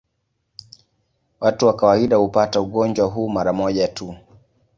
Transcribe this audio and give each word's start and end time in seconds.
Watu 1.39 1.65
kwa 1.65 1.75
kawaida 1.75 2.15
hupata 2.15 2.61
ugonjwa 2.61 3.07
huu 3.07 3.29
mara 3.29 3.53
moja 3.53 3.87
tu. 3.87 4.15